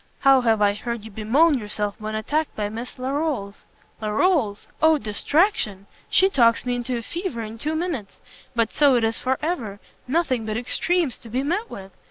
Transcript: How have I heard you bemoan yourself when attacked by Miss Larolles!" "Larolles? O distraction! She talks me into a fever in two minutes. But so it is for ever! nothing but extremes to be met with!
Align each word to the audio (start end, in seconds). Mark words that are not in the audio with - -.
How 0.21 0.41
have 0.41 0.63
I 0.63 0.73
heard 0.73 1.05
you 1.05 1.11
bemoan 1.11 1.59
yourself 1.59 1.93
when 1.99 2.15
attacked 2.15 2.55
by 2.55 2.69
Miss 2.69 2.97
Larolles!" 2.97 3.65
"Larolles? 4.01 4.65
O 4.81 4.97
distraction! 4.97 5.85
She 6.09 6.27
talks 6.27 6.65
me 6.65 6.73
into 6.73 6.97
a 6.97 7.03
fever 7.03 7.43
in 7.43 7.59
two 7.59 7.75
minutes. 7.75 8.15
But 8.55 8.73
so 8.73 8.95
it 8.95 9.03
is 9.03 9.19
for 9.19 9.37
ever! 9.43 9.79
nothing 10.07 10.43
but 10.47 10.57
extremes 10.57 11.19
to 11.19 11.29
be 11.29 11.43
met 11.43 11.69
with! 11.69 11.91